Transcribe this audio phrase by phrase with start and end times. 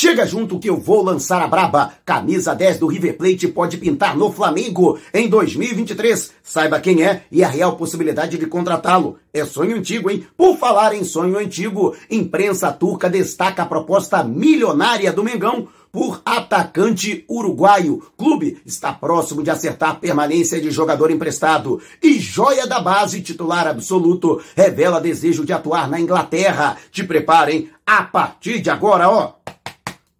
[0.00, 1.92] Chega junto que eu vou lançar a braba.
[2.04, 6.34] Camisa 10 do River Plate pode pintar no Flamengo em 2023.
[6.40, 9.18] Saiba quem é e a real possibilidade de contratá-lo.
[9.34, 10.24] É sonho antigo, hein?
[10.36, 17.24] Por falar em sonho antigo, imprensa turca destaca a proposta milionária do Mengão por atacante
[17.28, 18.00] uruguaio.
[18.16, 21.82] Clube está próximo de acertar permanência de jogador emprestado.
[22.00, 26.76] E joia da base, titular absoluto, revela desejo de atuar na Inglaterra.
[26.92, 29.38] Te preparem a partir de agora, ó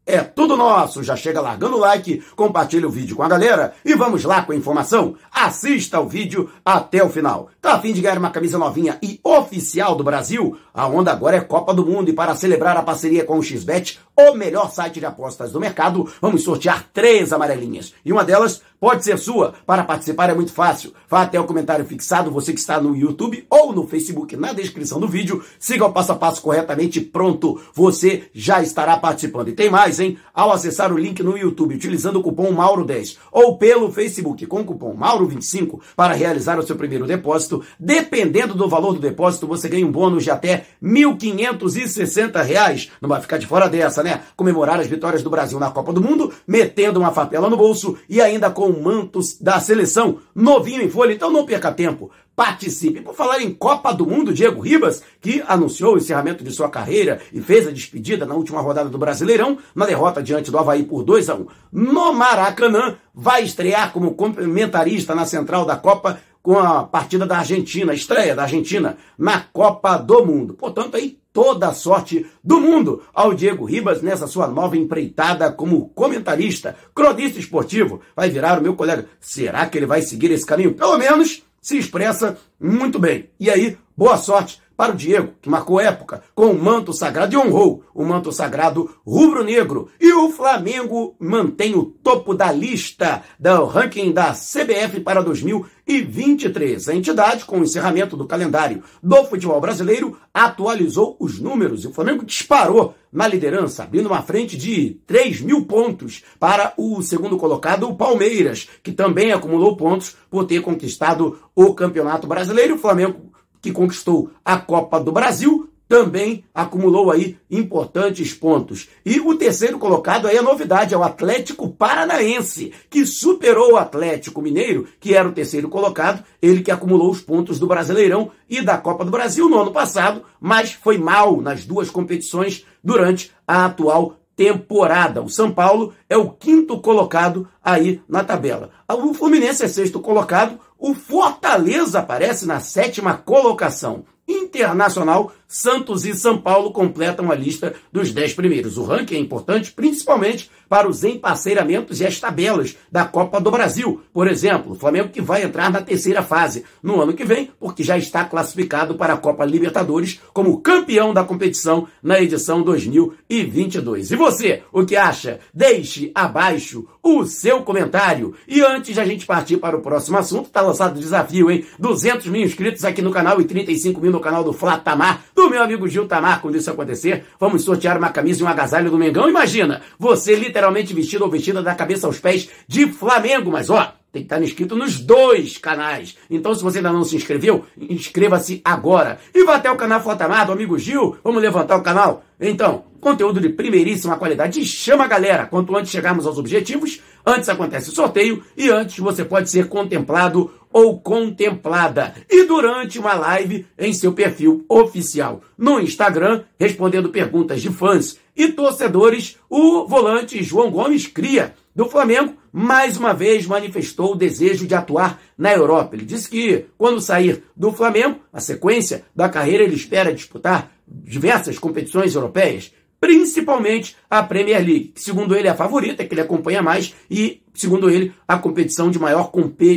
[0.09, 1.02] é tudo nosso.
[1.02, 4.53] Já chega largando o like, compartilha o vídeo com a galera e vamos lá com
[4.53, 5.14] a informação.
[5.31, 7.50] Assista o vídeo até o final.
[7.61, 10.57] Tá a fim de ganhar uma camisa novinha e oficial do Brasil?
[10.72, 14.00] A onda agora é Copa do Mundo e para celebrar a parceria com o XBET,
[14.17, 17.93] o melhor site de apostas do mercado, vamos sortear três amarelinhas.
[18.04, 19.55] E uma delas pode ser sua.
[19.67, 20.93] Para participar é muito fácil.
[21.09, 25.01] Vá até o comentário fixado, você que está no YouTube ou no Facebook, na descrição
[25.01, 25.43] do vídeo.
[25.59, 27.61] Siga o passo a passo corretamente pronto.
[27.75, 29.49] Você já estará participando.
[29.49, 30.18] E tem mais, hein?
[30.32, 34.65] Ao acessar o link no YouTube utilizando o cupom Mauro10 ou pelo Facebook com o
[34.65, 39.87] cupom Mauro25 para realizar o seu primeiro depósito, dependendo do valor do depósito, você ganha
[39.87, 42.89] um bônus de até R$ 1.560.
[43.01, 44.23] Não vai ficar de fora dessa, né?
[44.37, 48.20] Comemorar as vitórias do Brasil na Copa do Mundo, metendo uma favela no bolso e
[48.20, 51.12] ainda com mantos da seleção novinho em folha.
[51.12, 52.11] Então não perca tempo.
[52.34, 53.00] Participe.
[53.00, 57.20] Por falar em Copa do Mundo, Diego Ribas, que anunciou o encerramento de sua carreira
[57.33, 61.02] e fez a despedida na última rodada do Brasileirão, na derrota diante do Havaí por
[61.02, 66.84] 2 a 1 no Maracanã, vai estrear como complementarista na central da Copa com a
[66.84, 70.55] partida da Argentina, a estreia da Argentina na Copa do Mundo.
[70.55, 75.89] Portanto, aí toda a sorte do mundo ao Diego Ribas nessa sua nova empreitada como
[75.91, 78.00] comentarista, cronista esportivo.
[78.17, 79.06] Vai virar o meu colega.
[79.20, 80.75] Será que ele vai seguir esse caminho?
[80.75, 83.30] Pelo menos se expressa muito bem.
[83.39, 87.37] E aí, boa sorte para o Diego, que marcou época com o manto sagrado e
[87.37, 89.89] honrou o manto sagrado rubro-negro.
[90.01, 96.89] E o Flamengo mantém o topo da lista do ranking da CBF para 2023.
[96.89, 101.92] A entidade, com o encerramento do calendário do futebol brasileiro, atualizou os números e o
[101.92, 107.89] Flamengo disparou na liderança, abrindo uma frente de 3 mil pontos para o segundo colocado,
[107.89, 112.77] o Palmeiras, que também acumulou pontos por ter conquistado o Campeonato Brasileiro.
[112.77, 118.89] O Flamengo que conquistou a Copa do Brasil, também acumulou aí importantes pontos.
[119.05, 124.42] E o terceiro colocado aí é novidade, é o Atlético Paranaense, que superou o Atlético
[124.42, 128.76] Mineiro, que era o terceiro colocado, ele que acumulou os pontos do Brasileirão e da
[128.76, 134.17] Copa do Brasil no ano passado, mas foi mal nas duas competições durante a atual
[134.38, 135.21] temporada.
[135.21, 138.71] O São Paulo é o quinto colocado aí na tabela.
[138.88, 144.04] O Fluminense é sexto colocado, o Fortaleza aparece na sétima colocação.
[144.28, 148.76] Internacional, Santos e São Paulo completam a lista dos dez primeiros.
[148.76, 154.03] O ranking é importante principalmente para os emparceiramentos e as tabelas da Copa do Brasil.
[154.12, 157.82] Por exemplo, o Flamengo que vai entrar na terceira fase no ano que vem, porque
[157.82, 164.10] já está classificado para a Copa Libertadores como campeão da competição na edição 2022.
[164.10, 165.41] E você, o que acha?
[165.54, 168.34] Deixe abaixo o seu comentário.
[168.47, 171.64] E antes de a gente partir para o próximo assunto, está lançado o desafio, hein?
[171.78, 175.49] 200 mil inscritos aqui no canal e 35 mil no canal do Flá Tamar, do
[175.49, 176.43] meu amigo Gil Tamar.
[176.43, 179.28] Quando isso acontecer, vamos sortear uma camisa e um agasalho do Mengão.
[179.28, 183.53] Imagina, você literalmente vestido ou vestida da cabeça aos pés de Flamengo.
[183.53, 186.16] Mas ó, tem que estar inscrito nos dois canais.
[186.28, 189.21] Então, se você ainda não se inscreveu, inscreva-se agora.
[189.32, 191.16] E vá até o canal Flatamar do amigo Gil.
[191.22, 192.25] Vamos levantar o canal?
[192.41, 194.60] Então, conteúdo de primeiríssima qualidade.
[194.60, 195.47] E chama a galera.
[195.47, 200.50] Quanto antes chegarmos aos objetivos, antes acontece o sorteio e antes você pode ser contemplado
[200.72, 202.14] ou contemplada.
[202.28, 208.48] E durante uma live em seu perfil oficial no Instagram, respondendo perguntas de fãs e
[208.48, 214.74] torcedores, o volante João Gomes Cria, do Flamengo, mais uma vez manifestou o desejo de
[214.74, 215.94] atuar na Europa.
[215.94, 221.56] Ele disse que, quando sair do Flamengo, a sequência da carreira ele espera disputar diversas
[221.56, 226.60] competições europeias, principalmente a Premier League, que segundo ele é a favorita, que ele acompanha
[226.60, 229.31] mais, e, segundo ele, a competição de maior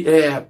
[0.08, 0.44] é,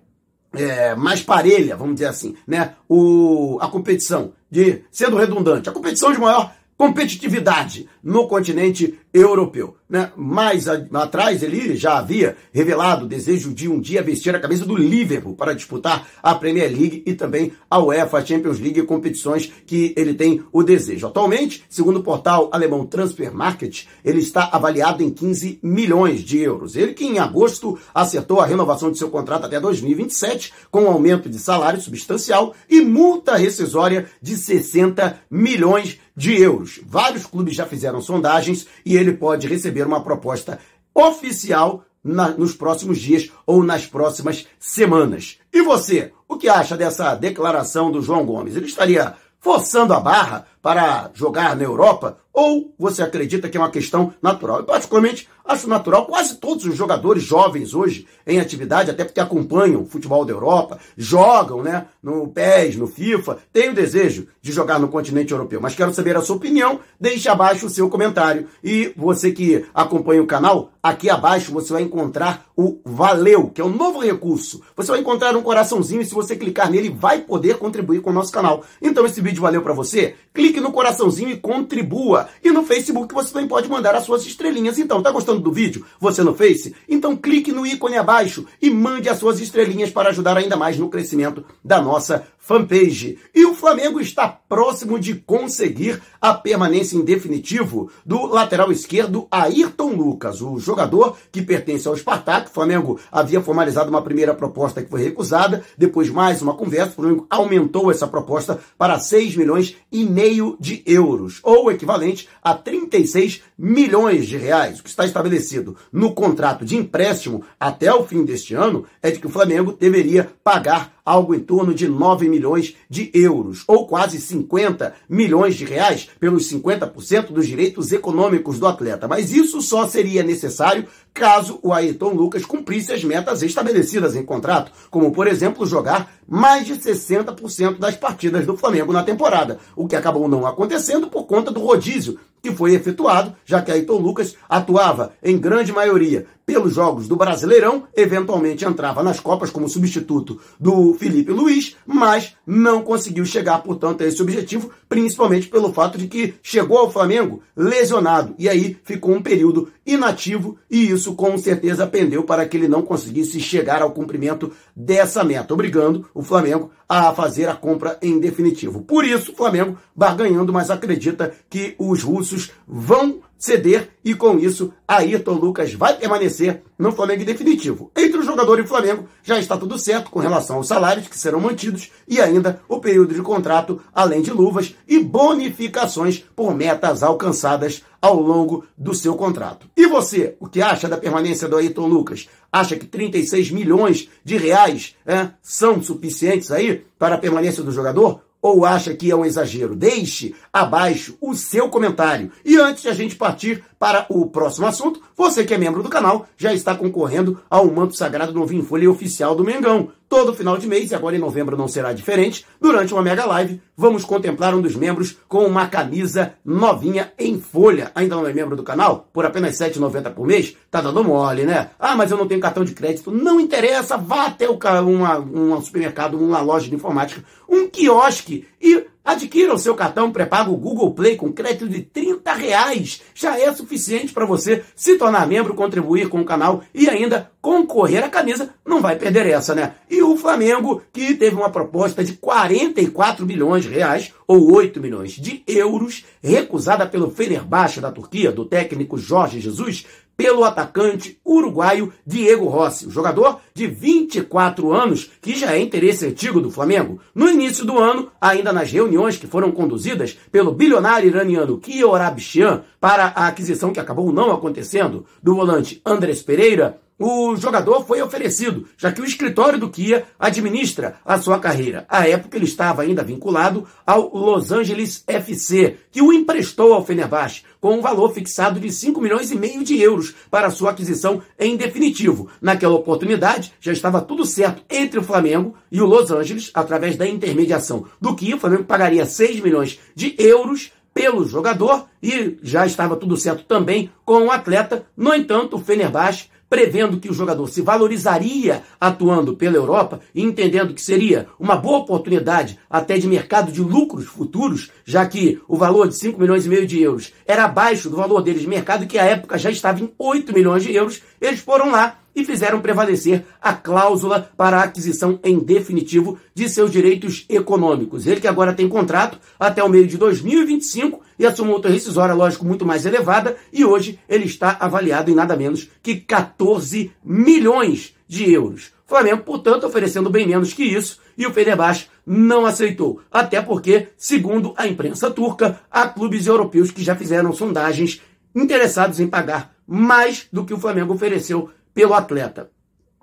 [0.54, 2.76] é, mais parelha, vamos dizer assim, né?
[2.88, 9.76] O, a competição de, sendo redundante, a competição de maior competitividade no continente europeu.
[9.90, 10.10] Né?
[10.16, 14.66] Mais a, atrás ele já havia revelado o desejo de um dia vestir a camisa
[14.66, 19.94] do Liverpool para disputar a Premier League e também a UEFA Champions League, competições que
[19.98, 21.08] ele tem o desejo.
[21.08, 26.78] Atualmente, segundo o portal alemão Transfer Market, ele está avaliado em 15 milhões de euros.
[26.78, 31.30] Ele que em agosto acertou a renovação de seu contrato até 2027 com um aumento
[31.30, 36.80] de salário substancial e multa rescisória de 60 milhões de euros.
[36.86, 40.60] Vários clubes já fizeram sondagens e ele pode receber uma proposta
[40.94, 45.40] oficial na, nos próximos dias ou nas próximas semanas.
[45.54, 48.56] E você, o que acha dessa declaração do João Gomes?
[48.56, 52.18] Ele estaria forçando a barra para jogar na Europa?
[52.34, 54.60] Ou você acredita que é uma questão natural?
[54.60, 56.06] Eu, particularmente, acho natural.
[56.06, 60.80] Quase todos os jogadores jovens hoje em atividade, até porque acompanham o futebol da Europa,
[60.96, 65.60] jogam né, no PES, no FIFA, têm o desejo de jogar no continente europeu.
[65.60, 66.80] Mas quero saber a sua opinião.
[67.00, 68.48] Deixe abaixo o seu comentário.
[68.64, 73.66] E você que acompanha o canal, aqui abaixo você vai encontrar o Valeu, que é
[73.66, 74.62] um novo recurso.
[74.76, 78.14] Você vai encontrar um coraçãozinho e se você clicar nele, vai poder contribuir com o
[78.14, 78.64] nosso canal.
[78.82, 80.16] Então esse vídeo valeu para você?
[80.34, 82.28] Clique no coraçãozinho e contribua.
[82.44, 84.78] E no Facebook você também pode mandar as suas estrelinhas.
[84.78, 85.86] Então, tá gostando do vídeo?
[86.00, 86.76] Você no Face?
[86.90, 90.90] Então clique no ícone abaixo e mande as suas estrelinhas para ajudar ainda mais no
[90.90, 93.20] crescimento da nossa fanpage.
[93.34, 99.94] E o Flamengo está próximo de conseguir a permanência em definitivo do lateral esquerdo Ayrton
[99.94, 102.50] Lucas, o jogador que pertence ao Spartak.
[102.50, 106.96] O Flamengo havia formalizado uma primeira proposta que foi recusada, depois mais uma conversa, o
[106.96, 110.04] Flamengo aumentou essa proposta para 6 milhões e
[110.42, 114.80] meio de euros, ou equivalente a 36 milhões de reais.
[114.80, 119.20] O que está estabelecido no contrato de empréstimo até o fim deste ano é de
[119.20, 124.20] que o Flamengo deveria pagar algo em torno de 9 milhões de euros, ou quase
[124.20, 129.08] 50 milhões de reais pelos 50% dos direitos econômicos do atleta.
[129.08, 134.72] Mas isso só seria necessário caso o Ayrton Lucas cumprisse as metas estabelecidas em contrato,
[134.90, 139.96] como, por exemplo, jogar mais de 60% das partidas do Flamengo na temporada, o que
[139.96, 145.14] acabou não acontecendo por conta do rodízio que foi efetuado, já que Ayrton Lucas atuava
[145.24, 151.32] em grande maioria pelos jogos do Brasileirão, eventualmente entrava nas Copas como substituto do Felipe
[151.32, 156.78] Luiz, mas não conseguiu chegar, portanto, a esse objetivo, principalmente pelo fato de que chegou
[156.78, 162.46] ao Flamengo lesionado e aí ficou um período inativo e isso com certeza pendeu para
[162.46, 167.56] que ele não conseguisse chegar ao cumprimento dessa meta, obrigando o Flamengo a fazer a
[167.56, 168.82] compra em definitivo.
[168.82, 172.31] Por isso, o Flamengo barganhando, mas acredita que os russos
[172.68, 177.92] vão ceder e com isso Ayrton Lucas vai permanecer no Flamengo definitivo.
[177.98, 181.18] Entre o jogador e o Flamengo já está tudo certo com relação aos salários que
[181.18, 187.02] serão mantidos e ainda o período de contrato, além de luvas e bonificações por metas
[187.02, 189.68] alcançadas ao longo do seu contrato.
[189.76, 192.28] E você, o que acha da permanência do Ayrton Lucas?
[192.52, 198.22] Acha que 36 milhões de reais é, são suficientes aí para a permanência do jogador?
[198.42, 199.76] Ou acha que é um exagero?
[199.76, 202.32] Deixe abaixo o seu comentário.
[202.44, 205.90] E antes de a gente partir para o próximo assunto, você que é membro do
[205.90, 209.92] canal já está concorrendo ao manto sagrado novinho folha oficial do Mengão.
[210.12, 213.62] Todo final de mês, e agora em novembro não será diferente, durante uma mega live,
[213.78, 217.94] vamos contemplar um dos membros com uma camisa novinha em folha.
[217.96, 219.08] Ainda não é membro do canal?
[219.14, 220.58] Por apenas R$ 7,90 por mês?
[220.70, 221.70] Tá dando mole, né?
[221.80, 223.10] Ah, mas eu não tenho cartão de crédito.
[223.10, 228.86] Não interessa, vá até o, uma, um supermercado, uma loja de informática, um quiosque e
[229.04, 233.02] Adquira o seu cartão pré-pago Google Play com crédito de 30 reais.
[233.16, 238.04] Já é suficiente para você se tornar membro, contribuir com o canal e ainda concorrer
[238.04, 238.54] à camisa.
[238.64, 239.74] Não vai perder essa, né?
[239.90, 245.14] E o Flamengo, que teve uma proposta de 44 milhões de reais, ou 8 milhões
[245.14, 249.86] de euros, recusada pelo Fenerbahçe da Turquia, do técnico Jorge Jesus,
[250.22, 256.52] pelo atacante uruguaio Diego Rossi, jogador de 24 anos que já é interesse antigo do
[256.52, 257.00] Flamengo.
[257.16, 263.06] No início do ano, ainda nas reuniões que foram conduzidas pelo bilionário iraniano Kiorabchian para
[263.06, 268.92] a aquisição que acabou não acontecendo do volante Andrés Pereira, o jogador foi oferecido, já
[268.92, 271.86] que o escritório do Kia administra a sua carreira.
[271.90, 277.44] À época, ele estava ainda vinculado ao Los Angeles FC, que o emprestou ao Fenerbahçe,
[277.60, 281.58] com um valor fixado de 5 milhões e meio de euros para sua aquisição em
[281.58, 282.30] definitivo.
[282.40, 287.08] Naquela oportunidade, já estava tudo certo entre o Flamengo e o Los Angeles, através da
[287.08, 288.36] intermediação do Kia.
[288.36, 293.90] O Flamengo pagaria 6 milhões de euros pelo jogador e já estava tudo certo também
[294.04, 294.86] com o atleta.
[294.96, 300.74] No entanto, o Fenerbahçe prevendo que o jogador se valorizaria atuando pela Europa e entendendo
[300.74, 305.88] que seria uma boa oportunidade até de mercado de lucros futuros, já que o valor
[305.88, 309.00] de 5 milhões e meio de euros era abaixo do valor deles de mercado, que
[309.00, 313.26] à época já estava em 8 milhões de euros, eles foram lá e fizeram prevalecer
[313.42, 318.08] a cláusula para a aquisição em definitivo de seus direitos econômicos.
[318.08, 322.16] Ele que agora tem contrato até o meio de 2025 e a sua multa rescisória,
[322.16, 327.96] lógico, muito mais elevada, e hoje ele está avaliado em nada menos que 14 milhões
[328.08, 328.72] de euros.
[328.86, 333.00] Flamengo, portanto, oferecendo bem menos que isso, e o Fenerbahçe não aceitou.
[333.12, 338.02] Até porque, segundo a imprensa turca, há clubes europeus que já fizeram sondagens
[338.36, 342.50] interessados em pagar mais do que o Flamengo ofereceu pelo atleta.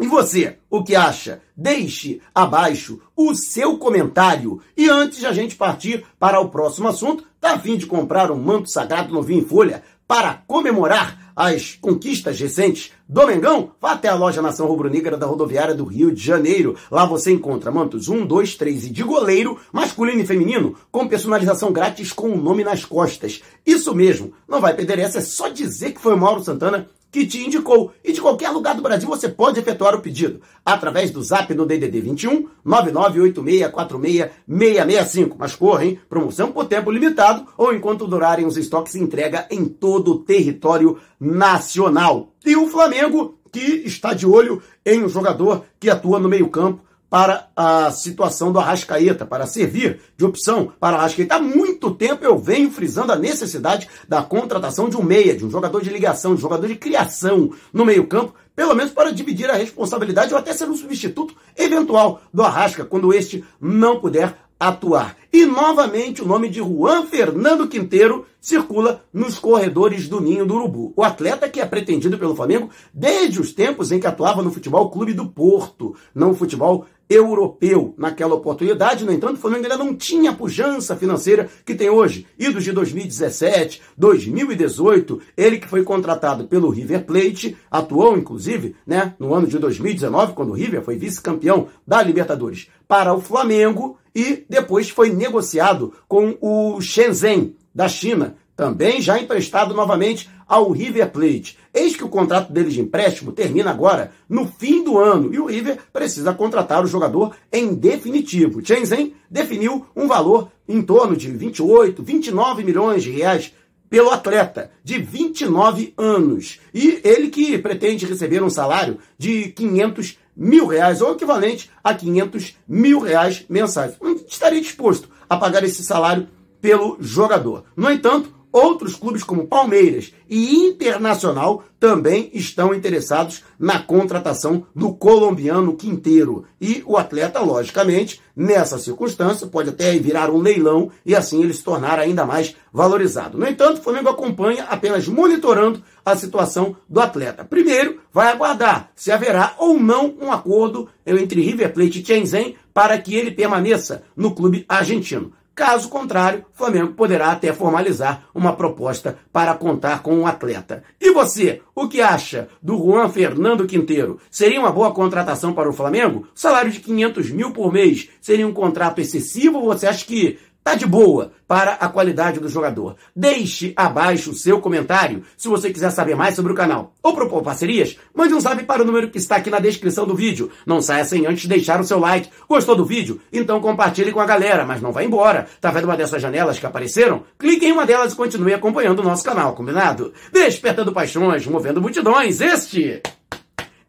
[0.00, 1.42] E você, o que acha?
[1.56, 4.60] Deixe abaixo o seu comentário.
[4.76, 8.30] E antes de a gente partir para o próximo assunto, tá a fim de comprar
[8.30, 13.72] um manto sagrado novinho em folha para comemorar as conquistas recentes do Mengão?
[13.80, 16.76] Vá até a loja Nação Rubro-Negra da Rodoviária do Rio de Janeiro.
[16.90, 21.72] Lá você encontra mantos 1, 2, 3 e de goleiro, masculino e feminino, com personalização
[21.72, 23.42] grátis com o nome nas costas.
[23.66, 27.26] Isso mesmo, não vai perder essa, é só dizer que foi o Mauro Santana que
[27.26, 27.92] te indicou.
[28.04, 31.66] E de qualquer lugar do Brasil você pode efetuar o pedido através do zap no
[31.66, 35.34] DDD 21 998646665.
[35.38, 36.00] Mas corra, hein?
[36.08, 42.32] Promoção por tempo limitado ou enquanto durarem os estoques entrega em todo o território nacional.
[42.44, 47.48] E o Flamengo que está de olho em um jogador que atua no meio-campo para
[47.56, 51.36] a situação do Arrascaeta, para servir de opção para o Arrascaeta.
[51.36, 55.50] Há muito tempo eu venho frisando a necessidade da contratação de um meia, de um
[55.50, 59.54] jogador de ligação, de um jogador de criação no meio-campo, pelo menos para dividir a
[59.54, 65.16] responsabilidade ou até ser um substituto eventual do Arrasca, quando este não puder atuar.
[65.32, 70.92] E novamente o nome de Juan Fernando Quinteiro circula nos corredores do Ninho do Urubu.
[70.96, 74.90] O atleta que é pretendido pelo Flamengo desde os tempos em que atuava no Futebol
[74.90, 79.04] Clube do Porto, não futebol europeu naquela oportunidade.
[79.04, 82.26] No entanto, o Flamengo ainda não tinha a pujança financeira que tem hoje.
[82.38, 89.34] Idos de 2017, 2018, ele que foi contratado pelo River Plate, atuou inclusive né, no
[89.34, 94.88] ano de 2019, quando o River foi vice-campeão da Libertadores, para o Flamengo e depois
[94.88, 101.56] foi negociado com o Shenzhen da China, também já emprestado novamente ao River Plate.
[101.72, 105.46] Eis que o contrato dele de empréstimo termina agora no fim do ano e o
[105.46, 108.60] River precisa contratar o jogador em definitivo.
[108.60, 113.54] Shenzhen definiu um valor em torno de 28, 29 milhões de reais
[113.88, 116.58] pelo atleta de 29 anos.
[116.74, 122.56] E ele que pretende receber um salário de 500 mil reais, ou equivalente a 500
[122.66, 123.94] mil reais mensais.
[124.26, 126.26] Estaria disposto a pagar esse salário
[126.60, 127.64] pelo jogador.
[127.76, 135.76] No entanto, outros clubes como Palmeiras e Internacional também estão interessados na contratação do colombiano
[135.76, 136.44] Quinteiro.
[136.60, 141.62] E o atleta, logicamente, nessa circunstância, pode até virar um leilão e assim ele se
[141.62, 143.38] tornar ainda mais valorizado.
[143.38, 147.44] No entanto, o Flamengo acompanha apenas monitorando a situação do atleta.
[147.44, 152.98] Primeiro, vai aguardar se haverá ou não um acordo entre River Plate e Shenzhen para
[152.98, 155.32] que ele permaneça no clube argentino.
[155.58, 160.84] Caso contrário, o Flamengo poderá até formalizar uma proposta para contar com um atleta.
[161.00, 164.20] E você, o que acha do Juan Fernando Quinteiro?
[164.30, 166.28] Seria uma boa contratação para o Flamengo?
[166.32, 170.38] salário de 500 mil por mês seria um contrato excessivo você acha que
[170.68, 172.96] tá de boa para a qualidade do jogador.
[173.16, 177.42] Deixe abaixo o seu comentário se você quiser saber mais sobre o canal ou propor
[177.42, 177.96] parcerias.
[178.14, 180.50] Mande um salve para o número que está aqui na descrição do vídeo.
[180.66, 182.28] Não saia sem antes deixar o seu like.
[182.46, 183.18] Gostou do vídeo?
[183.32, 185.46] Então compartilhe com a galera, mas não vá embora.
[185.58, 187.22] Tá vendo uma dessas janelas que apareceram?
[187.38, 190.12] Clique em uma delas e continue acompanhando o nosso canal, combinado?
[190.30, 192.42] Despertando paixões, movendo multidões.
[192.42, 193.00] Este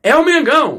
[0.02, 0.78] é o Mengão!